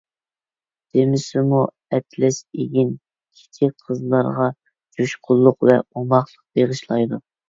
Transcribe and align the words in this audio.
دېمىسىمۇ، 0.97 1.57
ئەتلەس 1.97 2.39
ئېگىن 2.63 2.89
كىچىك 3.41 3.75
قىزلارغا 3.89 4.47
جۇشقۇنلۇق 5.01 5.69
ۋە 5.71 5.77
ئوماقلىق 5.83 6.41
بېغىشلايدۇ. 6.61 7.21